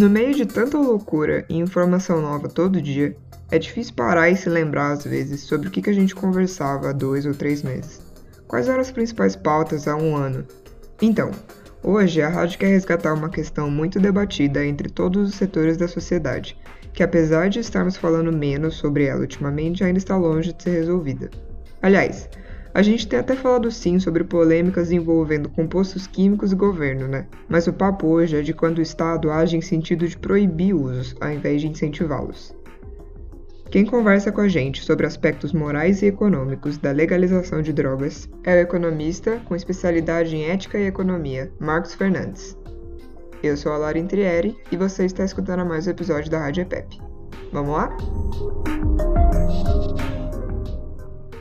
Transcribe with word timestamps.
No 0.00 0.08
meio 0.08 0.34
de 0.34 0.46
tanta 0.46 0.78
loucura 0.78 1.44
e 1.46 1.58
informação 1.58 2.22
nova 2.22 2.48
todo 2.48 2.80
dia, 2.80 3.14
é 3.50 3.58
difícil 3.58 3.92
parar 3.92 4.30
e 4.30 4.34
se 4.34 4.48
lembrar 4.48 4.92
às 4.92 5.04
vezes 5.04 5.42
sobre 5.42 5.68
o 5.68 5.70
que 5.70 5.90
a 5.90 5.92
gente 5.92 6.14
conversava 6.14 6.88
há 6.88 6.92
dois 6.92 7.26
ou 7.26 7.34
três 7.34 7.62
meses. 7.62 8.00
Quais 8.48 8.66
eram 8.66 8.80
as 8.80 8.90
principais 8.90 9.36
pautas 9.36 9.86
há 9.86 9.94
um 9.94 10.16
ano? 10.16 10.46
Então, 11.02 11.30
hoje 11.82 12.22
a 12.22 12.30
rádio 12.30 12.58
quer 12.58 12.68
resgatar 12.68 13.12
uma 13.12 13.28
questão 13.28 13.70
muito 13.70 14.00
debatida 14.00 14.64
entre 14.64 14.88
todos 14.88 15.28
os 15.28 15.34
setores 15.34 15.76
da 15.76 15.86
sociedade, 15.86 16.56
que 16.94 17.02
apesar 17.02 17.50
de 17.50 17.58
estarmos 17.58 17.98
falando 17.98 18.32
menos 18.32 18.76
sobre 18.76 19.04
ela 19.04 19.20
ultimamente, 19.20 19.84
ainda 19.84 19.98
está 19.98 20.16
longe 20.16 20.54
de 20.54 20.62
ser 20.62 20.70
resolvida. 20.70 21.28
Aliás, 21.82 22.26
a 22.72 22.82
gente 22.82 23.08
tem 23.08 23.18
até 23.18 23.34
falado 23.34 23.70
sim 23.70 23.98
sobre 23.98 24.24
polêmicas 24.24 24.92
envolvendo 24.92 25.48
compostos 25.48 26.06
químicos 26.06 26.52
e 26.52 26.56
governo, 26.56 27.08
né? 27.08 27.26
Mas 27.48 27.66
o 27.66 27.72
papo 27.72 28.06
hoje 28.06 28.36
é 28.36 28.42
de 28.42 28.54
quando 28.54 28.78
o 28.78 28.82
Estado 28.82 29.30
age 29.30 29.56
em 29.56 29.60
sentido 29.60 30.06
de 30.06 30.16
proibir 30.16 30.74
usos, 30.74 31.14
ao 31.20 31.30
invés 31.30 31.60
de 31.60 31.68
incentivá-los. 31.68 32.54
Quem 33.70 33.86
conversa 33.86 34.32
com 34.32 34.40
a 34.40 34.48
gente 34.48 34.82
sobre 34.82 35.06
aspectos 35.06 35.52
morais 35.52 36.02
e 36.02 36.06
econômicos 36.06 36.76
da 36.76 36.90
legalização 36.90 37.62
de 37.62 37.72
drogas 37.72 38.28
é 38.42 38.56
o 38.56 38.60
economista 38.60 39.40
com 39.44 39.54
especialidade 39.54 40.34
em 40.34 40.44
ética 40.50 40.78
e 40.78 40.86
economia, 40.86 41.52
Marcos 41.60 41.94
Fernandes. 41.94 42.56
Eu 43.42 43.56
sou 43.56 43.72
a 43.72 43.78
Laura 43.78 43.98
Intrieri 43.98 44.56
e 44.70 44.76
você 44.76 45.04
está 45.04 45.24
escutando 45.24 45.64
mais 45.64 45.86
um 45.86 45.90
episódio 45.90 46.30
da 46.30 46.40
Rádio 46.40 46.62
EPEP. 46.62 47.00
Vamos 47.52 47.70
lá? 47.70 47.96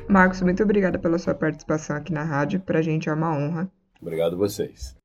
Marcos, 0.09 0.41
muito 0.41 0.63
obrigada 0.63 0.98
pela 0.98 1.20
sua 1.20 1.36
participação 1.36 1.95
aqui 1.95 2.12
na 2.12 2.23
rádio. 2.23 2.59
Para 2.59 2.80
a 2.80 2.81
gente 2.81 3.08
é 3.08 3.13
uma 3.13 3.31
honra. 3.31 3.72
Obrigado 4.02 4.34
a 4.34 4.38
vocês. 4.38 4.98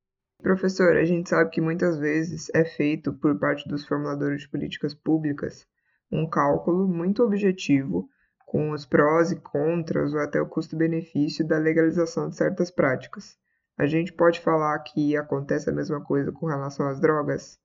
Professor, 0.42 0.96
a 0.96 1.04
gente 1.04 1.28
sabe 1.28 1.50
que 1.50 1.60
muitas 1.60 1.98
vezes 1.98 2.48
é 2.54 2.64
feito 2.64 3.12
por 3.12 3.38
parte 3.38 3.68
dos 3.68 3.86
formuladores 3.86 4.40
de 4.40 4.48
políticas 4.48 4.94
públicas 4.94 5.66
um 6.10 6.26
cálculo 6.26 6.88
muito 6.88 7.22
objetivo 7.22 8.08
com 8.46 8.70
os 8.70 8.86
prós 8.86 9.30
e 9.30 9.36
contras 9.36 10.14
ou 10.14 10.20
até 10.20 10.40
o 10.40 10.48
custo-benefício 10.48 11.46
da 11.46 11.58
legalização 11.58 12.30
de 12.30 12.36
certas 12.36 12.70
práticas. 12.70 13.36
A 13.76 13.84
gente 13.84 14.10
pode 14.10 14.40
falar 14.40 14.78
que 14.78 15.14
acontece 15.18 15.68
a 15.68 15.72
mesma 15.72 16.02
coisa 16.02 16.32
com 16.32 16.46
relação 16.46 16.88
às 16.88 16.98
drogas? 16.98 17.58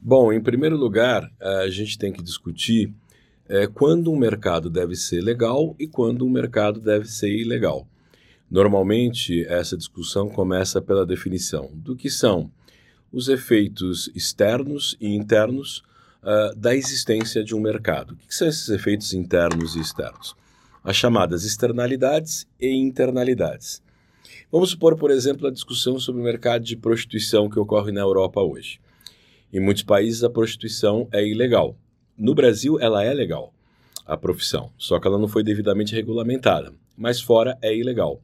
Bom, 0.00 0.32
em 0.32 0.40
primeiro 0.40 0.76
lugar, 0.76 1.28
a 1.40 1.68
gente 1.68 1.98
tem 1.98 2.12
que 2.12 2.22
discutir 2.22 2.94
é, 3.50 3.66
quando 3.66 4.12
um 4.12 4.16
mercado 4.16 4.70
deve 4.70 4.94
ser 4.94 5.20
legal 5.20 5.74
e 5.76 5.88
quando 5.88 6.24
um 6.24 6.30
mercado 6.30 6.80
deve 6.80 7.06
ser 7.06 7.36
ilegal. 7.36 7.84
Normalmente, 8.48 9.44
essa 9.46 9.76
discussão 9.76 10.28
começa 10.28 10.80
pela 10.80 11.04
definição 11.04 11.68
do 11.74 11.96
que 11.96 12.08
são 12.08 12.48
os 13.12 13.28
efeitos 13.28 14.08
externos 14.14 14.96
e 15.00 15.08
internos 15.08 15.82
uh, 16.22 16.54
da 16.56 16.76
existência 16.76 17.42
de 17.42 17.52
um 17.52 17.60
mercado. 17.60 18.14
O 18.14 18.28
que 18.28 18.34
são 18.34 18.46
esses 18.46 18.68
efeitos 18.68 19.12
internos 19.12 19.74
e 19.74 19.80
externos? 19.80 20.36
As 20.84 20.94
chamadas 20.94 21.44
externalidades 21.44 22.46
e 22.60 22.68
internalidades. 22.68 23.82
Vamos 24.50 24.70
supor, 24.70 24.96
por 24.96 25.10
exemplo, 25.10 25.48
a 25.48 25.52
discussão 25.52 25.98
sobre 25.98 26.20
o 26.20 26.24
mercado 26.24 26.64
de 26.64 26.76
prostituição 26.76 27.50
que 27.50 27.58
ocorre 27.58 27.90
na 27.90 28.00
Europa 28.00 28.40
hoje. 28.40 28.80
Em 29.52 29.58
muitos 29.58 29.82
países, 29.82 30.22
a 30.22 30.30
prostituição 30.30 31.08
é 31.10 31.26
ilegal. 31.26 31.76
No 32.20 32.34
Brasil, 32.34 32.78
ela 32.78 33.02
é 33.02 33.14
legal, 33.14 33.50
a 34.04 34.14
profissão, 34.14 34.70
só 34.76 35.00
que 35.00 35.08
ela 35.08 35.18
não 35.18 35.26
foi 35.26 35.42
devidamente 35.42 35.94
regulamentada, 35.94 36.70
mas 36.94 37.18
fora 37.18 37.56
é 37.62 37.74
ilegal. 37.74 38.20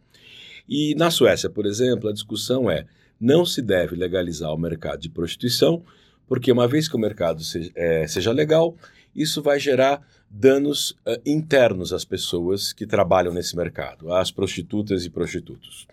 E 0.68 0.94
na 0.96 1.10
Suécia, 1.10 1.48
por 1.48 1.64
exemplo, 1.64 2.10
a 2.10 2.12
discussão 2.12 2.70
é: 2.70 2.84
não 3.18 3.46
se 3.46 3.62
deve 3.62 3.96
legalizar 3.96 4.52
o 4.52 4.58
mercado 4.58 5.00
de 5.00 5.08
prostituição, 5.08 5.82
porque 6.28 6.52
uma 6.52 6.68
vez 6.68 6.88
que 6.88 6.94
o 6.94 6.98
mercado 6.98 7.42
seja, 7.42 7.72
é, 7.74 8.06
seja 8.06 8.32
legal, 8.32 8.76
isso 9.14 9.40
vai 9.40 9.58
gerar 9.58 10.06
danos 10.28 10.90
uh, 10.90 11.18
internos 11.24 11.90
às 11.90 12.04
pessoas 12.04 12.74
que 12.74 12.86
trabalham 12.86 13.32
nesse 13.32 13.56
mercado, 13.56 14.12
às 14.12 14.30
prostitutas 14.30 15.06
e 15.06 15.10
prostitutos. 15.10 15.86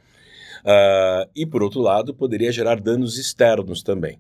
Uh, 0.66 1.30
e, 1.34 1.46
por 1.46 1.63
outro 1.63 1.80
lado, 1.80 2.13
poderia 2.13 2.52
gerar 2.52 2.81
danos 2.81 3.18
externos 3.18 3.81
também. 3.81 4.18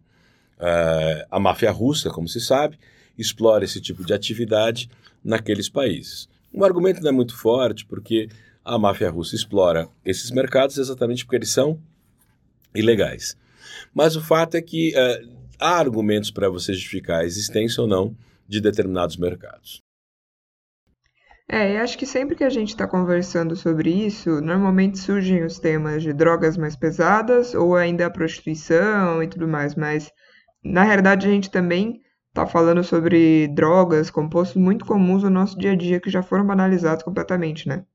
Uh, 0.57 1.27
a 1.29 1.37
máfia 1.37 1.71
russa, 1.71 2.09
como 2.09 2.29
se 2.29 2.39
sabe, 2.39 2.77
explora 3.17 3.63
esse 3.63 3.79
tipo 3.79 4.05
de 4.05 4.13
atividade 4.13 4.89
naqueles 5.23 5.69
países. 5.69 6.27
Um 6.53 6.63
argumento 6.63 7.01
não 7.01 7.09
é 7.09 7.13
muito 7.13 7.37
forte, 7.37 7.85
porque 7.85 8.29
a 8.63 8.77
máfia 8.77 9.09
russa 9.09 9.35
explora 9.35 9.89
esses 10.05 10.31
mercados 10.31 10.77
exatamente 10.77 11.25
porque 11.25 11.37
eles 11.37 11.49
são 11.49 11.79
ilegais. 12.73 13.37
Mas 13.93 14.15
o 14.15 14.21
fato 14.21 14.55
é 14.55 14.61
que 14.61 14.93
uh, 14.95 15.29
há 15.59 15.77
argumentos 15.77 16.31
para 16.31 16.49
você 16.49 16.73
justificar 16.73 17.21
a 17.21 17.25
existência 17.25 17.81
ou 17.81 17.87
não 17.87 18.15
de 18.47 18.61
determinados 18.61 19.17
mercados. 19.17 19.79
É, 21.49 21.75
eu 21.77 21.81
acho 21.81 21.97
que 21.97 22.05
sempre 22.05 22.35
que 22.35 22.43
a 22.43 22.49
gente 22.49 22.69
está 22.69 22.87
conversando 22.87 23.55
sobre 23.55 23.89
isso, 23.89 24.41
normalmente 24.41 24.97
surgem 24.97 25.43
os 25.43 25.59
temas 25.59 26.01
de 26.01 26.13
drogas 26.13 26.55
mais 26.57 26.75
pesadas 26.75 27.53
ou 27.53 27.75
ainda 27.75 28.05
a 28.05 28.09
prostituição 28.09 29.21
e 29.21 29.27
tudo 29.27 29.47
mais, 29.47 29.75
mas 29.75 30.09
na 30.63 30.83
realidade 30.83 31.27
a 31.27 31.29
gente 31.29 31.51
também 31.51 32.01
está 32.33 32.47
falando 32.47 32.83
sobre 32.83 33.47
drogas, 33.49 34.09
compostos 34.09 34.59
muito 34.59 34.85
comuns 34.85 35.21
no 35.21 35.29
nosso 35.29 35.55
dia 35.55 35.73
a 35.73 35.75
dia 35.75 35.99
que 35.99 36.09
já 36.09 36.23
foram 36.23 36.45
banalizados 36.45 37.03
completamente, 37.03 37.67
né? 37.67 37.85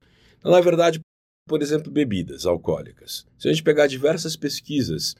Na 0.45 0.61
verdade, 0.61 1.01
por 1.49 1.61
exemplo, 1.61 1.91
bebidas 1.91 2.47
alcoólicas. 2.47 3.27
Se 3.37 3.49
a 3.49 3.53
gente 3.53 3.65
pegar 3.65 3.89
diversas 3.89 4.37
pesquisas 4.37 5.17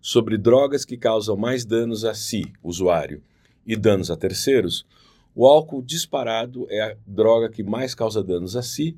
sobre 0.00 0.38
drogas 0.38 0.86
que 0.86 0.96
causam 0.96 1.36
mais 1.36 1.66
danos 1.66 2.02
a 2.02 2.14
si, 2.14 2.50
usuário, 2.62 3.22
e 3.66 3.76
danos 3.76 4.10
a 4.10 4.16
terceiros, 4.16 4.86
o 5.34 5.46
álcool 5.46 5.82
disparado 5.82 6.66
é 6.70 6.80
a 6.80 6.96
droga 7.06 7.50
que 7.50 7.62
mais 7.62 7.94
causa 7.94 8.24
danos 8.24 8.56
a 8.56 8.62
si 8.62 8.96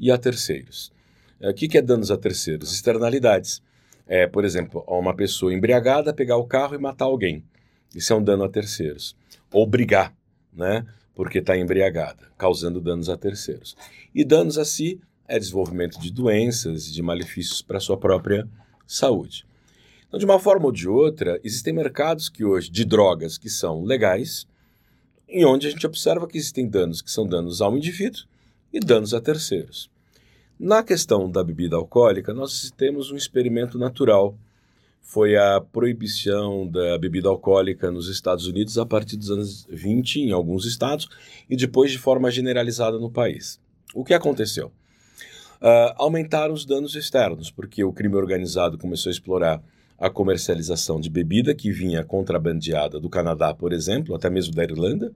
e 0.00 0.10
a 0.10 0.18
terceiros. 0.18 0.92
É, 1.40 1.48
o 1.50 1.54
que 1.54 1.78
é 1.78 1.82
danos 1.82 2.10
a 2.10 2.16
terceiros? 2.16 2.74
Externalidades. 2.74 3.62
É, 4.04 4.26
por 4.26 4.44
exemplo, 4.44 4.84
uma 4.88 5.14
pessoa 5.14 5.54
embriagada 5.54 6.12
pegar 6.12 6.36
o 6.36 6.44
carro 6.44 6.74
e 6.74 6.78
matar 6.78 7.04
alguém. 7.04 7.44
Isso 7.94 8.12
é 8.12 8.16
um 8.16 8.22
dano 8.22 8.44
a 8.44 8.48
terceiros. 8.48 9.16
Ou 9.52 9.66
brigar, 9.66 10.14
né? 10.52 10.86
Porque 11.14 11.38
está 11.38 11.56
embriagada, 11.56 12.28
causando 12.38 12.80
danos 12.80 13.08
a 13.08 13.16
terceiros. 13.16 13.76
E 14.14 14.24
danos 14.24 14.58
a 14.58 14.64
si 14.64 15.00
é 15.28 15.38
desenvolvimento 15.38 16.00
de 16.00 16.10
doenças, 16.10 16.90
de 16.92 17.02
malefícios 17.02 17.62
para 17.62 17.78
a 17.78 17.80
sua 17.80 17.96
própria 17.96 18.48
saúde. 18.86 19.46
Então, 20.06 20.18
de 20.18 20.24
uma 20.24 20.38
forma 20.38 20.66
ou 20.66 20.72
de 20.72 20.88
outra, 20.88 21.40
existem 21.42 21.72
mercados 21.72 22.28
que 22.28 22.44
hoje 22.44 22.70
de 22.70 22.84
drogas 22.84 23.38
que 23.38 23.48
são 23.48 23.82
legais, 23.82 24.46
em 25.28 25.44
onde 25.44 25.66
a 25.66 25.70
gente 25.70 25.86
observa 25.86 26.26
que 26.26 26.36
existem 26.36 26.68
danos 26.68 27.00
que 27.00 27.10
são 27.10 27.26
danos 27.26 27.62
ao 27.62 27.76
indivíduo 27.76 28.24
e 28.72 28.78
danos 28.78 29.14
a 29.14 29.20
terceiros. 29.20 29.90
Na 30.58 30.82
questão 30.82 31.30
da 31.30 31.42
bebida 31.42 31.76
alcoólica, 31.76 32.34
nós 32.34 32.70
temos 32.76 33.10
um 33.10 33.16
experimento 33.16 33.78
natural 33.78 34.36
foi 35.02 35.36
a 35.36 35.60
proibição 35.60 36.66
da 36.66 36.96
bebida 36.96 37.28
alcoólica 37.28 37.90
nos 37.90 38.08
Estados 38.08 38.46
Unidos 38.46 38.78
a 38.78 38.86
partir 38.86 39.16
dos 39.16 39.30
anos 39.30 39.66
20 39.68 40.20
em 40.20 40.32
alguns 40.32 40.64
estados 40.64 41.08
e 41.50 41.56
depois 41.56 41.90
de 41.90 41.98
forma 41.98 42.30
generalizada 42.30 42.98
no 42.98 43.10
país. 43.10 43.60
O 43.94 44.04
que 44.04 44.14
aconteceu? 44.14 44.68
Uh, 45.60 45.92
aumentaram 45.96 46.54
os 46.54 46.64
danos 46.64 46.94
externos, 46.94 47.50
porque 47.50 47.84
o 47.84 47.92
crime 47.92 48.14
organizado 48.14 48.78
começou 48.78 49.10
a 49.10 49.12
explorar 49.12 49.62
a 49.98 50.08
comercialização 50.08 51.00
de 51.00 51.10
bebida 51.10 51.54
que 51.54 51.70
vinha 51.70 52.02
contrabandeada 52.02 52.98
do 52.98 53.10
Canadá, 53.10 53.52
por 53.52 53.72
exemplo, 53.72 54.14
até 54.14 54.30
mesmo 54.30 54.54
da 54.54 54.64
Irlanda. 54.64 55.12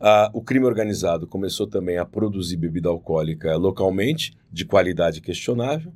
Uh, 0.00 0.28
o 0.32 0.42
crime 0.42 0.66
organizado 0.66 1.26
começou 1.26 1.66
também 1.66 1.96
a 1.96 2.04
produzir 2.04 2.56
bebida 2.56 2.88
alcoólica 2.88 3.56
localmente, 3.56 4.36
de 4.50 4.64
qualidade 4.64 5.20
questionável 5.20 5.92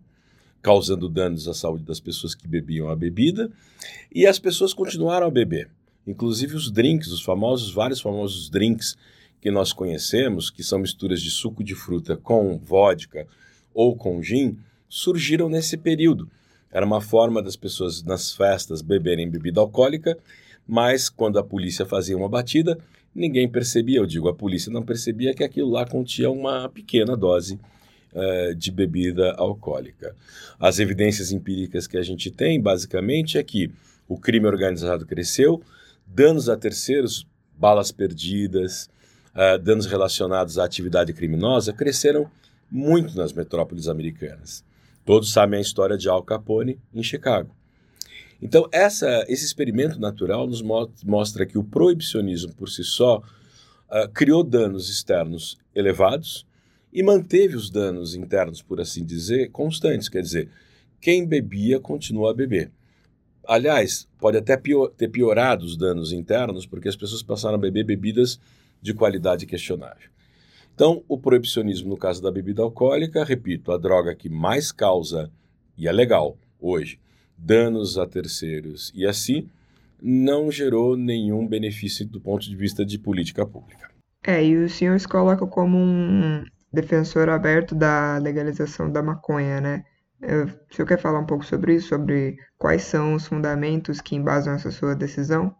causando 0.66 1.08
danos 1.08 1.46
à 1.46 1.54
saúde 1.54 1.84
das 1.84 2.00
pessoas 2.00 2.34
que 2.34 2.48
bebiam 2.48 2.88
a 2.88 2.96
bebida, 2.96 3.48
e 4.12 4.26
as 4.26 4.36
pessoas 4.36 4.74
continuaram 4.74 5.28
a 5.28 5.30
beber. 5.30 5.70
Inclusive 6.04 6.56
os 6.56 6.72
drinks, 6.72 7.06
os 7.12 7.22
famosos, 7.22 7.72
vários 7.72 8.00
famosos 8.00 8.50
drinks 8.50 8.96
que 9.40 9.48
nós 9.48 9.72
conhecemos, 9.72 10.50
que 10.50 10.64
são 10.64 10.80
misturas 10.80 11.22
de 11.22 11.30
suco 11.30 11.62
de 11.62 11.76
fruta 11.76 12.16
com 12.16 12.58
vodka 12.58 13.28
ou 13.72 13.94
com 13.94 14.20
gin, 14.20 14.58
surgiram 14.88 15.48
nesse 15.48 15.76
período. 15.76 16.28
Era 16.68 16.84
uma 16.84 17.00
forma 17.00 17.40
das 17.40 17.54
pessoas 17.54 18.02
nas 18.02 18.34
festas 18.34 18.82
beberem 18.82 19.30
bebida 19.30 19.60
alcoólica, 19.60 20.18
mas 20.66 21.08
quando 21.08 21.38
a 21.38 21.44
polícia 21.44 21.86
fazia 21.86 22.16
uma 22.16 22.28
batida, 22.28 22.76
ninguém 23.14 23.48
percebia, 23.48 24.00
eu 24.00 24.06
digo, 24.06 24.28
a 24.28 24.34
polícia 24.34 24.72
não 24.72 24.82
percebia 24.82 25.32
que 25.32 25.44
aquilo 25.44 25.70
lá 25.70 25.86
continha 25.86 26.28
uma 26.28 26.68
pequena 26.68 27.16
dose 27.16 27.56
uh, 28.16 28.54
de 28.54 28.72
bebida 28.72 29.32
alcoólica. 29.32 30.16
As 30.58 30.78
evidências 30.78 31.30
empíricas 31.30 31.86
que 31.86 31.98
a 31.98 32.02
gente 32.02 32.30
tem, 32.30 32.60
basicamente, 32.60 33.36
é 33.36 33.42
que 33.42 33.70
o 34.08 34.18
crime 34.18 34.46
organizado 34.46 35.04
cresceu, 35.04 35.62
danos 36.06 36.48
a 36.48 36.56
terceiros, 36.56 37.26
balas 37.56 37.92
perdidas, 37.92 38.88
uh, 39.34 39.58
danos 39.58 39.86
relacionados 39.86 40.58
à 40.58 40.64
atividade 40.64 41.12
criminosa 41.12 41.72
cresceram 41.72 42.30
muito 42.70 43.16
nas 43.16 43.32
metrópoles 43.32 43.86
americanas. 43.86 44.64
Todos 45.04 45.32
sabem 45.32 45.58
a 45.58 45.62
história 45.62 45.96
de 45.96 46.08
Al 46.08 46.22
Capone 46.22 46.80
em 46.92 47.02
Chicago. 47.02 47.54
Então, 48.42 48.68
essa, 48.72 49.24
esse 49.28 49.44
experimento 49.44 49.98
natural 50.00 50.46
nos 50.46 50.62
mostra 51.02 51.46
que 51.46 51.56
o 51.56 51.64
proibicionismo 51.64 52.52
por 52.54 52.68
si 52.68 52.84
só 52.84 53.18
uh, 53.18 54.08
criou 54.12 54.42
danos 54.42 54.90
externos 54.90 55.56
elevados 55.74 56.46
e 56.96 57.02
manteve 57.02 57.54
os 57.54 57.68
danos 57.68 58.14
internos, 58.14 58.62
por 58.62 58.80
assim 58.80 59.04
dizer, 59.04 59.50
constantes. 59.50 60.08
Quer 60.08 60.22
dizer, 60.22 60.48
quem 60.98 61.26
bebia 61.26 61.78
continua 61.78 62.30
a 62.30 62.34
beber. 62.34 62.70
Aliás, 63.46 64.08
pode 64.18 64.38
até 64.38 64.56
pior, 64.56 64.88
ter 64.88 65.08
piorado 65.08 65.66
os 65.66 65.76
danos 65.76 66.10
internos, 66.10 66.64
porque 66.64 66.88
as 66.88 66.96
pessoas 66.96 67.22
passaram 67.22 67.56
a 67.56 67.60
beber 67.60 67.84
bebidas 67.84 68.40
de 68.80 68.94
qualidade 68.94 69.44
questionável. 69.44 70.08
Então, 70.74 71.04
o 71.06 71.18
proibicionismo 71.18 71.90
no 71.90 71.98
caso 71.98 72.22
da 72.22 72.32
bebida 72.32 72.62
alcoólica, 72.62 73.22
repito, 73.24 73.72
a 73.72 73.76
droga 73.76 74.14
que 74.14 74.30
mais 74.30 74.72
causa, 74.72 75.30
e 75.76 75.86
é 75.86 75.92
legal 75.92 76.38
hoje, 76.58 76.98
danos 77.36 77.98
a 77.98 78.06
terceiros 78.06 78.90
e 78.94 79.06
assim, 79.06 79.50
não 80.00 80.50
gerou 80.50 80.96
nenhum 80.96 81.46
benefício 81.46 82.06
do 82.06 82.22
ponto 82.22 82.48
de 82.48 82.56
vista 82.56 82.86
de 82.86 82.98
política 82.98 83.44
pública. 83.44 83.90
É, 84.24 84.42
e 84.42 84.56
o 84.56 84.68
senhor 84.70 84.98
se 84.98 85.06
coloca 85.06 85.46
como 85.46 85.76
um 85.76 86.42
defensor 86.76 87.28
aberto 87.28 87.74
da 87.74 88.18
legalização 88.18 88.90
da 88.90 89.02
maconha, 89.02 89.60
né? 89.60 89.84
O 90.22 90.74
senhor 90.74 90.86
quer 90.86 90.98
falar 90.98 91.20
um 91.20 91.26
pouco 91.26 91.44
sobre 91.44 91.74
isso, 91.74 91.88
sobre 91.88 92.36
quais 92.58 92.82
são 92.82 93.14
os 93.14 93.26
fundamentos 93.26 94.00
que 94.00 94.14
embasam 94.14 94.54
essa 94.54 94.70
sua 94.70 94.94
decisão? 94.94 95.54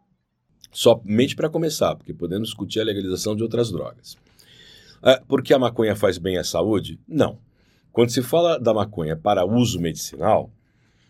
Somente 0.71 1.35
para 1.35 1.51
começar, 1.51 1.95
porque 1.95 2.15
podemos 2.15 2.49
discutir 2.49 2.81
a 2.81 2.85
legalização 2.85 3.35
de 3.35 3.43
outras 3.43 3.71
drogas. 3.71 4.17
É, 5.03 5.21
porque 5.29 5.53
a 5.53 5.59
maconha 5.59 5.95
faz 5.95 6.19
bem 6.19 6.39
à 6.39 6.45
saúde? 6.45 6.99
Não. 7.07 7.39
Quando 7.93 8.11
se 8.11 8.23
fala 8.23 8.59
da 8.59 8.75
maconha 8.75 9.17
para 9.17 9.45
uso 9.45 9.81
medicinal, 9.81 10.51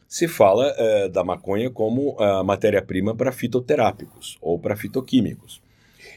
se 0.08 0.28
fala 0.28 0.72
é, 0.76 1.08
da 1.08 1.24
maconha 1.24 1.70
como 1.70 2.16
a 2.20 2.44
matéria-prima 2.44 3.14
para 3.14 3.32
fitoterápicos 3.32 4.38
ou 4.40 4.58
para 4.58 4.76
fitoquímicos, 4.76 5.60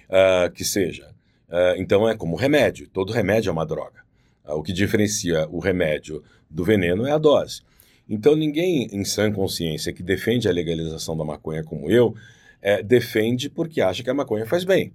é, 0.10 0.50
que 0.54 0.64
seja. 0.64 1.10
É, 1.50 1.76
então 1.78 2.08
é 2.08 2.16
como 2.16 2.36
remédio, 2.36 2.88
todo 2.90 3.14
remédio 3.14 3.50
é 3.50 3.52
uma 3.52 3.66
droga. 3.66 4.04
É, 4.46 4.52
o 4.54 4.62
que 4.62 4.74
diferencia 4.74 5.48
o 5.50 5.60
remédio 5.60 6.24
do 6.50 6.64
veneno 6.64 7.06
é 7.06 7.12
a 7.12 7.18
dose. 7.18 7.62
Então 8.08 8.36
ninguém 8.36 8.88
em 8.92 9.04
sã 9.04 9.32
consciência 9.32 9.94
que 9.94 10.04
defende 10.04 10.48
a 10.48 10.52
legalização 10.52 11.16
da 11.18 11.24
maconha 11.24 11.64
como 11.64 11.90
eu, 11.90 12.16
é, 12.62 12.84
defende 12.84 13.50
porque 13.50 13.82
acha 13.82 14.04
que 14.04 14.10
a 14.10 14.14
maconha 14.14 14.46
faz 14.46 14.64
bem. 14.64 14.92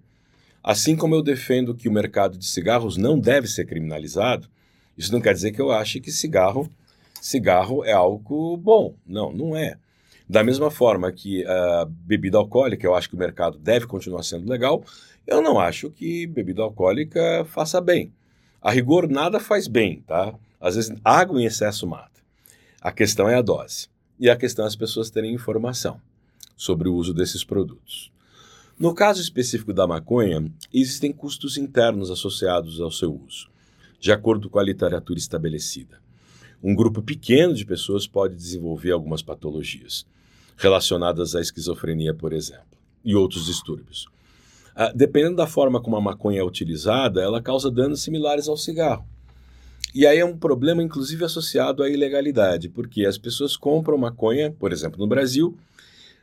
Assim 0.63 0.97
como 0.97 1.15
eu 1.15 1.23
defendo 1.23 1.75
que 1.75 1.89
o 1.89 1.93
mercado 1.93 2.39
de 2.39 2.47
cigarros 2.47 2.97
não 2.97 3.19
deve 3.19 3.47
ser 3.47 3.67
criminalizado, 3.67 4.49
isso 4.97 5.13
não 5.13 5.21
quer 5.21 5.35
dizer 5.35 5.53
que 5.53 5.61
eu 5.61 5.71
ache 5.71 6.01
que 6.01 6.11
cigarro 6.11 6.71
cigarro 7.25 7.83
é 7.85 7.93
algo 7.93 8.57
bom. 8.59 8.95
Não, 9.07 9.33
não 9.33 9.57
é. 9.57 9.77
Da 10.29 10.45
mesma 10.45 10.71
forma 10.71 11.11
que 11.11 11.45
a 11.47 11.87
bebida 11.89 12.37
alcoólica, 12.37 12.87
eu 12.87 12.95
acho 12.95 13.09
que 13.09 13.15
o 13.15 13.19
mercado 13.19 13.59
deve 13.59 13.87
continuar 13.87 14.23
sendo 14.23 14.49
legal, 14.49 14.85
eu 15.27 15.43
não 15.43 15.59
acho 15.59 15.91
que 15.91 16.27
bebida 16.27 16.63
alcoólica 16.63 17.45
faça 17.47 17.81
bem. 17.81 18.13
A 18.61 18.71
rigor, 18.71 19.09
nada 19.09 19.39
faz 19.41 19.67
bem, 19.69 20.03
tá? 20.07 20.35
Às 20.61 20.77
vezes, 20.77 20.95
água 21.05 21.41
em 21.41 21.45
excesso 21.45 21.87
mata. 21.87 22.21
A 22.81 22.91
questão 22.93 23.29
é 23.29 23.35
a 23.35 23.43
dose. 23.43 23.89
E 24.19 24.31
a 24.31 24.37
questão 24.37 24.65
é 24.65 24.69
as 24.69 24.77
pessoas 24.77 25.11
terem 25.11 25.35
informação 25.35 26.01
sobre 26.57 26.89
o 26.89 26.95
uso 26.95 27.13
desses 27.13 27.45
produtos. 27.45 28.13
No 28.79 28.95
caso 28.95 29.21
específico 29.21 29.73
da 29.73 29.87
maconha, 29.87 30.51
existem 30.73 31.13
custos 31.13 31.57
internos 31.59 32.11
associados 32.11 32.81
ao 32.81 32.91
seu 32.91 33.15
uso, 33.15 33.49
de 34.01 34.13
acordo 34.13 34.49
com 34.49 34.59
a 34.59 34.65
literatura 34.65 35.19
estabelecida 35.19 36.05
um 36.67 36.75
grupo 36.75 37.03
pequeno 37.03 37.53
de 37.53 37.67
pessoas 37.67 38.07
pode 38.07 38.35
desenvolver 38.35 38.91
algumas 38.91 39.21
patologias 39.21 40.07
relacionadas 40.57 41.35
à 41.35 41.41
esquizofrenia, 41.43 42.15
por 42.15 42.33
exemplo, 42.33 42.79
e 43.05 43.15
outros 43.15 43.45
distúrbios. 43.45 44.07
Ah, 44.75 44.93
dependendo 44.95 45.37
da 45.37 45.47
forma 45.47 45.81
como 45.81 45.97
a 45.97 46.01
maconha 46.01 46.41
é 46.41 46.45
utilizada, 46.45 47.23
ela 47.23 47.41
causa 47.41 47.71
danos 47.71 48.03
similares 48.03 48.49
ao 48.49 48.57
cigarro. 48.57 49.07
E 49.95 50.05
aí 50.07 50.19
é 50.19 50.25
um 50.25 50.37
problema, 50.37 50.83
inclusive, 50.83 51.25
associado 51.25 51.83
à 51.83 51.89
ilegalidade, 51.89 52.69
porque 52.69 53.07
as 53.07 53.17
pessoas 53.17 53.57
compram 53.57 53.97
maconha, 53.97 54.51
por 54.51 54.73
exemplo, 54.73 54.99
no 54.99 55.07
Brasil, 55.07 55.57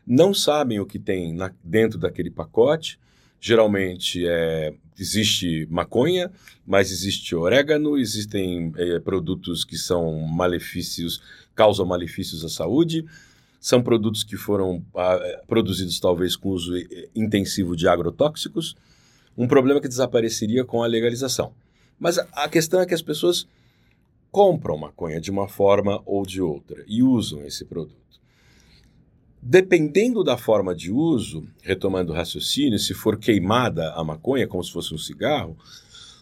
não 0.06 0.34
sabem 0.34 0.80
o 0.82 0.86
que 0.86 1.00
tem 1.00 1.34
na, 1.34 1.54
dentro 1.64 1.98
daquele 1.98 2.30
pacote, 2.30 3.00
geralmente 3.40 4.28
é, 4.28 4.74
existe 5.00 5.66
maconha, 5.72 6.30
mas 6.68 6.92
existe 6.92 7.34
orégano, 7.34 7.98
existem 7.98 8.74
é, 8.76 9.00
produtos 9.00 9.64
que 9.64 9.78
são 9.78 10.20
malefícios, 10.20 11.22
causam 11.56 11.86
malefícios 11.86 12.44
à 12.44 12.50
saúde, 12.50 13.06
são 13.62 13.84
produtos 13.84 14.24
que 14.24 14.36
foram 14.36 14.84
ah, 14.96 15.44
produzidos 15.48 16.00
talvez 16.00 16.36
com 16.36 16.50
uso 16.50 16.76
é, 16.76 17.08
intensivo 17.16 17.76
de 17.76 17.88
agrotóxicos, 17.88 18.76
um 19.38 19.48
problema 19.48 19.80
que 19.80 19.88
desapareceria 19.88 20.66
com 20.66 20.82
a 20.82 20.88
legalização. 20.88 21.54
Mas 22.00 22.18
a, 22.18 22.50
questão 22.50 22.82
é 22.82 22.86
que 22.88 22.96
as 22.96 23.04
pessoas 23.04 23.48
compram 24.32 24.76
maconha 24.78 25.22
de 25.22 25.30
uma 25.30 25.48
forma 25.48 26.02
ou 26.08 26.26
de 26.26 26.42
outra 26.42 26.84
e 26.88 27.04
usam 27.04 27.46
esse 27.46 27.64
produto. 27.64 28.02
Dependendo 29.40 30.24
da 30.24 30.38
forma 30.38 30.74
de 30.74 30.92
uso, 30.92 31.48
retomando 31.62 32.12
o 32.12 32.16
raciocínio, 32.16 32.80
se 32.80 32.96
for 32.96 33.18
queimada 33.18 33.92
a 33.94 34.04
maconha 34.04 34.48
como 34.48 34.64
se 34.64 34.72
fosse 34.72 34.94
um 34.94 34.98
cigarro, 34.98 35.56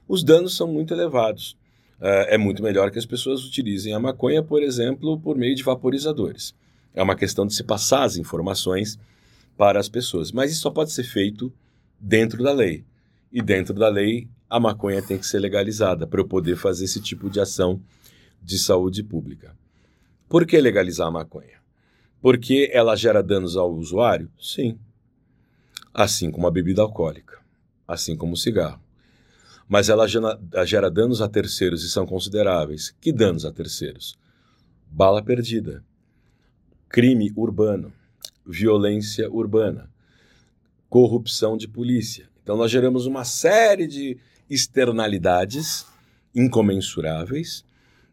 os 0.08 0.24
danos 0.24 0.58
são 0.58 0.68
muito 0.68 0.94
elevados. 0.94 1.58
Uh, 2.02 2.28
é 2.28 2.38
muito 2.38 2.62
melhor 2.62 2.92
que 2.92 3.00
as 3.00 3.06
pessoas 3.06 3.46
utilizem 3.46 3.94
a 3.94 4.00
maconha, 4.00 4.44
por 4.44 4.62
exemplo, 4.62 5.20
por 5.20 5.38
meio 5.38 5.56
de 5.56 5.64
vaporizadores. 5.64 6.54
É 6.94 7.04
uma 7.04 7.16
questão 7.16 7.46
de 7.46 7.54
se 7.54 7.64
passar 7.64 8.04
as 8.04 8.18
informações 8.18 9.00
para 9.58 9.80
as 9.80 9.90
pessoas. 9.90 10.32
Mas 10.32 10.52
isso 10.52 10.62
só 10.62 10.72
pode 10.72 10.92
ser 10.92 11.04
feito 11.04 11.54
dentro 12.00 12.44
da 12.44 12.52
lei. 12.52 12.86
E 13.32 13.42
dentro 13.42 13.74
da 13.74 13.90
lei, 13.90 14.28
a 14.50 14.60
maconha 14.60 15.02
tem 15.02 15.18
que 15.18 15.28
ser 15.28 15.40
legalizada 15.40 16.08
para 16.08 16.20
eu 16.20 16.28
poder 16.28 16.56
fazer 16.56 16.86
esse 16.86 17.00
tipo 17.00 17.30
de 17.30 17.40
ação 17.40 17.82
de 18.42 18.58
saúde 18.58 19.04
pública. 19.04 19.56
Por 20.28 20.46
que 20.46 20.60
legalizar 20.60 21.08
a 21.08 21.12
maconha? 21.12 21.60
Porque 22.22 22.70
ela 22.74 22.96
gera 22.96 23.22
danos 23.22 23.56
ao 23.56 23.72
usuário? 23.74 24.32
Sim. 24.40 24.80
Assim 25.94 26.32
como 26.32 26.48
a 26.48 26.52
bebida 26.52 26.82
alcoólica, 26.82 27.40
assim 27.88 28.16
como 28.16 28.34
o 28.34 28.38
cigarro. 28.38 28.82
Mas 29.68 29.90
ela 29.90 30.08
gera, 30.08 30.90
danos 30.90 31.22
a 31.22 31.28
terceiros 31.28 31.84
e 31.84 31.90
são 31.90 32.06
consideráveis. 32.06 32.96
Que 33.00 33.12
danos 33.12 33.46
a 33.46 33.52
terceiros? 33.52 34.18
Bala 34.90 35.22
perdida, 35.22 35.84
crime 36.90 37.32
urbano, 37.36 37.94
violência 38.46 39.32
urbana, 39.32 39.90
corrupção 40.90 41.56
de 41.56 41.68
polícia. 41.68 42.28
Então 42.44 42.58
nós 42.58 42.70
geramos 42.70 43.06
uma 43.06 43.24
série 43.24 43.88
de 43.88 44.18
externalidades 44.50 45.86
incomensuráveis 46.36 47.64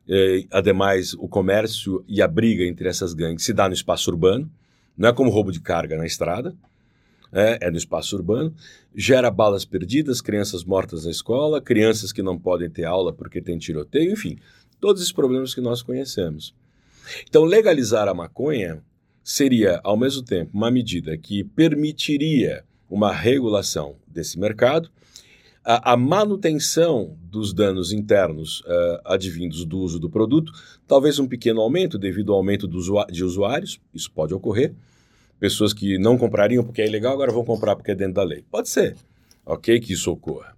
é, 0.09 0.45
ademais, 0.53 1.15
o 1.15 1.27
comércio 1.27 2.05
e 2.07 2.23
a 2.23 2.29
briga 2.29 2.65
entre 2.65 2.89
essas 2.89 3.13
gangues 3.13 3.45
se 3.45 3.53
dá 3.53 3.69
no 3.69 3.75
espaço 3.75 4.11
urbano, 4.11 4.51
não 4.97 5.09
é 5.09 5.13
como 5.13 5.31
roubo 5.31 5.51
de 5.51 5.61
carga 5.61 5.97
na 5.97 6.07
estrada, 6.07 6.55
é, 7.33 7.59
é 7.67 7.71
no 7.71 7.77
espaço 7.77 8.15
urbano, 8.15 8.55
gera 8.95 9.31
balas 9.31 9.65
perdidas, 9.65 10.21
crianças 10.21 10.65
mortas 10.65 11.05
na 11.05 11.11
escola, 11.11 11.61
crianças 11.61 12.13
que 12.13 12.23
não 12.23 12.39
podem 12.39 12.71
ter 12.71 12.85
aula 12.85 13.13
porque 13.13 13.43
tem 13.43 13.59
tiroteio, 13.59 14.13
enfim, 14.13 14.39
todos 14.81 15.03
esses 15.03 15.13
problemas 15.13 15.55
que 15.55 15.61
nós 15.61 15.83
conhecemos. 15.83 16.55
Então, 17.29 17.45
legalizar 17.45 18.09
a 18.09 18.15
maconha 18.15 18.83
seria, 19.23 19.81
ao 19.83 19.97
mesmo 19.97 20.23
tempo, 20.23 20.51
uma 20.55 20.71
medida 20.71 21.17
que 21.17 21.43
permitiria 21.43 22.65
uma 22.89 23.13
regulação 23.13 23.97
desse 24.07 24.39
mercado 24.39 24.91
a, 25.67 25.95
a 25.95 25.97
manutenção 25.97 27.17
dos 27.21 27.53
danos 27.53 27.93
internos 27.93 28.61
uh, 28.61 29.01
advindos 29.05 29.65
do 29.65 29.81
uso 29.81 29.99
do 29.99 30.09
produto, 30.09 30.53
talvez 30.87 31.19
um 31.19 31.27
pequeno 31.27 31.61
aumento 31.61 31.99
devido 31.99 32.31
ao 32.31 32.39
aumento 32.39 32.69
de 32.69 33.25
usuários, 33.25 33.81
isso 33.93 34.09
pode 34.13 34.33
ocorrer. 34.33 34.73
Pessoas 35.41 35.75
que 35.75 35.99
não 35.99 36.17
comprariam 36.17 36.63
porque 36.63 36.81
é 36.81 36.87
ilegal, 36.87 37.15
agora 37.15 37.33
vão 37.33 37.45
comprar 37.45 37.75
porque 37.75 37.91
é 37.91 37.95
dentro 37.97 38.15
da 38.15 38.23
lei. 38.23 38.45
Pode 38.49 38.69
ser, 38.69 38.97
ok, 39.45 39.81
que 39.81 39.93
isso 39.93 40.11
ocorra. 40.13 40.57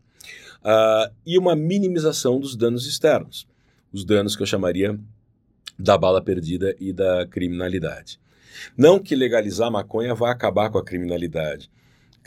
Uh, 0.59 1.11
e 1.25 1.39
uma 1.39 1.57
minimização 1.57 2.39
dos 2.39 2.55
danos 2.55 2.87
externos, 2.87 3.49
os 3.91 4.05
danos 4.05 4.37
que 4.37 4.43
eu 4.43 4.47
chamaria 4.47 5.01
da 5.79 5.97
bala 5.97 6.23
perdida 6.23 6.75
e 6.81 6.93
da 6.93 7.27
criminalidade. 7.27 8.19
Não 8.77 8.99
que 8.99 9.15
legalizar 9.15 9.71
maconha 9.71 10.15
vá 10.15 10.31
acabar 10.31 10.71
com 10.71 10.79
a 10.79 10.85
criminalidade, 10.85 11.71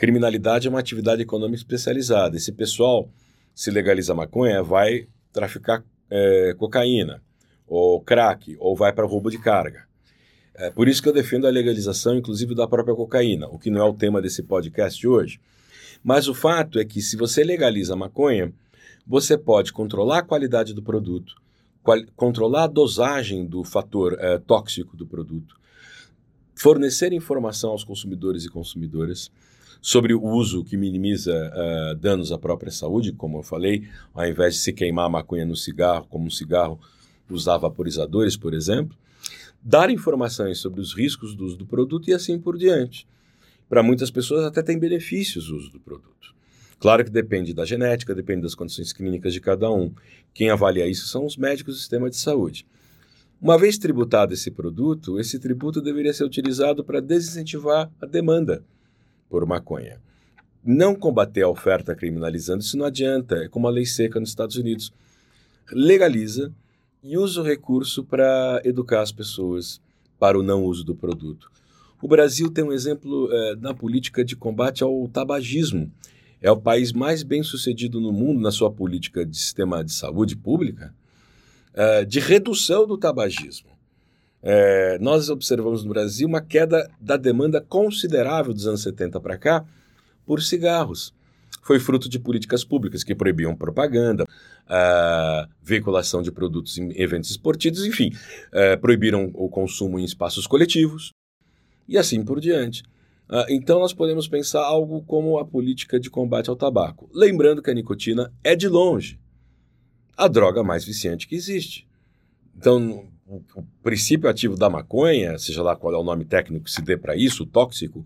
Criminalidade 0.02 0.66
é 0.66 0.70
uma 0.70 0.80
atividade 0.80 1.22
econômica 1.22 1.58
especializada. 1.58 2.36
Esse 2.36 2.50
pessoal, 2.50 3.08
se 3.54 3.70
legaliza 3.70 4.12
maconha, 4.12 4.60
vai 4.60 5.06
traficar 5.32 5.84
é, 6.10 6.54
cocaína, 6.58 7.22
ou 7.68 8.00
crack, 8.00 8.56
ou 8.58 8.74
vai 8.74 8.92
para 8.92 9.06
roubo 9.06 9.30
de 9.30 9.38
carga. 9.38 9.84
É 10.56 10.70
por 10.70 10.88
isso 10.88 11.00
que 11.00 11.08
eu 11.08 11.12
defendo 11.12 11.46
a 11.46 11.50
legalização, 11.50 12.16
inclusive, 12.16 12.52
da 12.52 12.66
própria 12.66 12.96
cocaína, 12.96 13.46
o 13.46 13.60
que 13.60 13.70
não 13.70 13.80
é 13.80 13.84
o 13.88 13.94
tema 13.94 14.20
desse 14.20 14.42
podcast 14.42 15.00
de 15.00 15.06
hoje. 15.06 15.40
Mas 16.02 16.26
o 16.26 16.34
fato 16.34 16.80
é 16.80 16.84
que 16.84 17.00
se 17.00 17.16
você 17.16 17.44
legaliza 17.44 17.92
a 17.92 17.96
maconha, 17.96 18.52
você 19.06 19.38
pode 19.38 19.72
controlar 19.72 20.18
a 20.18 20.22
qualidade 20.22 20.74
do 20.74 20.82
produto, 20.82 21.36
controlar 22.16 22.64
a 22.64 22.68
dosagem 22.68 23.46
do 23.46 23.64
fator 23.64 24.16
é, 24.18 24.38
tóxico 24.38 24.96
do 24.96 25.06
produto, 25.06 25.56
fornecer 26.54 27.12
informação 27.12 27.70
aos 27.70 27.84
consumidores 27.84 28.44
e 28.44 28.48
consumidoras 28.48 29.30
sobre 29.80 30.14
o 30.14 30.22
uso 30.22 30.62
que 30.62 30.76
minimiza 30.76 31.32
uh, 31.34 31.96
danos 31.96 32.30
à 32.30 32.38
própria 32.38 32.70
saúde, 32.70 33.12
como 33.12 33.38
eu 33.38 33.42
falei, 33.42 33.88
ao 34.14 34.24
invés 34.24 34.54
de 34.54 34.60
se 34.60 34.72
queimar 34.72 35.06
a 35.06 35.08
maconha 35.08 35.44
no 35.44 35.56
cigarro, 35.56 36.06
como 36.08 36.26
um 36.26 36.30
cigarro 36.30 36.78
usar 37.28 37.56
vaporizadores, 37.56 38.36
por 38.36 38.54
exemplo, 38.54 38.96
dar 39.60 39.90
informações 39.90 40.58
sobre 40.58 40.80
os 40.80 40.94
riscos 40.94 41.34
do 41.34 41.44
uso 41.44 41.56
do 41.56 41.66
produto 41.66 42.08
e 42.08 42.12
assim 42.12 42.38
por 42.38 42.56
diante. 42.56 43.06
Para 43.68 43.82
muitas 43.82 44.10
pessoas 44.10 44.44
até 44.44 44.62
tem 44.62 44.78
benefícios 44.78 45.50
o 45.50 45.56
uso 45.56 45.70
do 45.70 45.80
produto. 45.80 46.34
Claro 46.82 47.04
que 47.04 47.10
depende 47.12 47.54
da 47.54 47.64
genética, 47.64 48.12
depende 48.12 48.42
das 48.42 48.56
condições 48.56 48.92
clínicas 48.92 49.32
de 49.32 49.40
cada 49.40 49.70
um. 49.70 49.94
Quem 50.34 50.50
avalia 50.50 50.88
isso 50.88 51.06
são 51.06 51.24
os 51.24 51.36
médicos 51.36 51.76
do 51.76 51.78
sistema 51.78 52.10
de 52.10 52.16
saúde. 52.16 52.66
Uma 53.40 53.56
vez 53.56 53.78
tributado 53.78 54.34
esse 54.34 54.50
produto, 54.50 55.20
esse 55.20 55.38
tributo 55.38 55.80
deveria 55.80 56.12
ser 56.12 56.24
utilizado 56.24 56.82
para 56.82 57.00
desincentivar 57.00 57.88
a 58.00 58.04
demanda 58.04 58.64
por 59.30 59.46
maconha. 59.46 60.00
Não 60.64 60.96
combater 60.96 61.42
a 61.42 61.48
oferta 61.48 61.94
criminalizando 61.94 62.64
isso 62.64 62.76
não 62.76 62.86
adianta, 62.86 63.36
é 63.36 63.48
como 63.48 63.68
a 63.68 63.70
lei 63.70 63.86
seca 63.86 64.18
nos 64.18 64.30
Estados 64.30 64.56
Unidos. 64.56 64.92
Legaliza 65.70 66.52
e 67.00 67.16
usa 67.16 67.42
o 67.42 67.44
recurso 67.44 68.02
para 68.02 68.60
educar 68.64 69.02
as 69.02 69.12
pessoas 69.12 69.80
para 70.18 70.36
o 70.36 70.42
não 70.42 70.64
uso 70.64 70.82
do 70.82 70.96
produto. 70.96 71.48
O 72.02 72.08
Brasil 72.08 72.50
tem 72.50 72.64
um 72.64 72.72
exemplo 72.72 73.32
é, 73.32 73.54
na 73.54 73.72
política 73.72 74.24
de 74.24 74.34
combate 74.34 74.82
ao 74.82 75.06
tabagismo 75.06 75.88
é 76.42 76.50
o 76.50 76.56
país 76.56 76.92
mais 76.92 77.22
bem 77.22 77.42
sucedido 77.42 78.00
no 78.00 78.12
mundo 78.12 78.40
na 78.40 78.50
sua 78.50 78.70
política 78.70 79.24
de 79.24 79.36
sistema 79.36 79.84
de 79.84 79.92
saúde 79.92 80.36
pública, 80.36 80.92
uh, 81.72 82.04
de 82.04 82.18
redução 82.18 82.86
do 82.86 82.98
tabagismo. 82.98 83.70
É, 84.44 84.98
nós 84.98 85.30
observamos 85.30 85.84
no 85.84 85.90
Brasil 85.90 86.26
uma 86.26 86.40
queda 86.40 86.90
da 87.00 87.16
demanda 87.16 87.60
considerável 87.60 88.52
dos 88.52 88.66
anos 88.66 88.82
70 88.82 89.20
para 89.20 89.38
cá 89.38 89.64
por 90.26 90.42
cigarros. 90.42 91.14
Foi 91.62 91.78
fruto 91.78 92.08
de 92.08 92.18
políticas 92.18 92.64
públicas 92.64 93.04
que 93.04 93.14
proibiam 93.14 93.54
propaganda, 93.54 94.26
a 94.66 95.46
veiculação 95.62 96.22
de 96.22 96.32
produtos 96.32 96.76
em 96.76 96.90
eventos 97.00 97.30
esportivos, 97.30 97.86
enfim, 97.86 98.10
uh, 98.48 98.80
proibiram 98.80 99.30
o 99.34 99.48
consumo 99.48 99.96
em 99.96 100.04
espaços 100.04 100.44
coletivos 100.44 101.12
e 101.88 101.96
assim 101.96 102.24
por 102.24 102.40
diante. 102.40 102.82
Uh, 103.32 103.48
então, 103.48 103.78
nós 103.78 103.94
podemos 103.94 104.28
pensar 104.28 104.62
algo 104.62 105.02
como 105.04 105.38
a 105.38 105.44
política 105.44 105.98
de 105.98 106.10
combate 106.10 106.50
ao 106.50 106.56
tabaco. 106.56 107.08
Lembrando 107.14 107.62
que 107.62 107.70
a 107.70 107.74
nicotina 107.74 108.30
é, 108.44 108.54
de 108.54 108.68
longe, 108.68 109.18
a 110.14 110.28
droga 110.28 110.62
mais 110.62 110.84
viciante 110.84 111.26
que 111.26 111.34
existe. 111.34 111.88
Então, 112.54 113.08
o, 113.26 113.36
o 113.56 113.62
princípio 113.82 114.28
ativo 114.28 114.54
da 114.54 114.68
maconha, 114.68 115.38
seja 115.38 115.62
lá 115.62 115.74
qual 115.74 115.94
é 115.94 115.96
o 115.96 116.04
nome 116.04 116.26
técnico 116.26 116.66
que 116.66 116.70
se 116.70 116.82
dê 116.82 116.94
para 116.94 117.16
isso, 117.16 117.46
tóxico, 117.46 118.04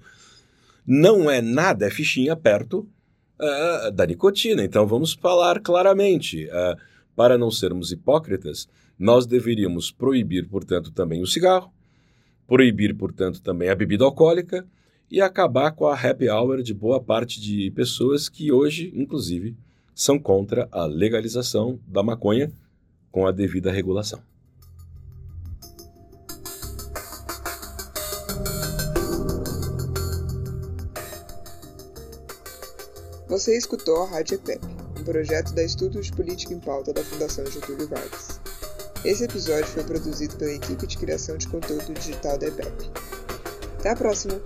não 0.86 1.28
é 1.28 1.42
nada, 1.42 1.86
é 1.86 1.90
fichinha 1.90 2.36
perto 2.36 2.88
uh, 3.40 3.90
da 3.90 4.06
nicotina. 4.06 4.62
Então, 4.62 4.86
vamos 4.86 5.12
falar 5.12 5.58
claramente. 5.58 6.46
Uh, 6.46 6.96
para 7.16 7.36
não 7.36 7.50
sermos 7.50 7.90
hipócritas, 7.90 8.68
nós 8.96 9.26
deveríamos 9.26 9.90
proibir, 9.90 10.46
portanto, 10.46 10.92
também 10.92 11.20
o 11.20 11.26
cigarro, 11.26 11.72
proibir, 12.46 12.94
portanto, 12.94 13.42
também 13.42 13.70
a 13.70 13.74
bebida 13.74 14.04
alcoólica 14.04 14.64
e 15.10 15.20
acabar 15.20 15.72
com 15.72 15.86
a 15.86 15.94
happy 15.94 16.28
hour 16.28 16.62
de 16.62 16.74
boa 16.74 17.00
parte 17.02 17.40
de 17.40 17.70
pessoas 17.70 18.28
que 18.28 18.50
hoje, 18.50 18.92
inclusive, 18.94 19.56
são 19.94 20.18
contra 20.18 20.68
a 20.70 20.84
legalização 20.84 21.78
da 21.86 22.02
maconha 22.02 22.52
com 23.10 23.26
a 23.26 23.32
devida 23.32 23.70
regulação. 23.70 24.20
Você 33.28 33.56
escutou 33.56 34.02
a 34.02 34.08
Rádio 34.08 34.36
EPEP, 34.36 34.64
um 35.00 35.04
projeto 35.04 35.52
da 35.52 35.62
Estudo 35.62 36.00
de 36.00 36.12
Política 36.12 36.54
em 36.54 36.60
Pauta 36.60 36.92
da 36.92 37.02
Fundação 37.02 37.44
Getúlio 37.46 37.88
Vargas. 37.88 38.40
Esse 39.04 39.24
episódio 39.24 39.66
foi 39.66 39.84
produzido 39.84 40.36
pela 40.36 40.52
equipe 40.52 40.86
de 40.86 40.96
criação 40.96 41.36
de 41.36 41.48
conteúdo 41.48 41.92
digital 41.94 42.38
da 42.38 42.46
EPEP. 42.46 42.90
Até 43.78 43.90
a 43.90 43.96
próxima! 43.96 44.40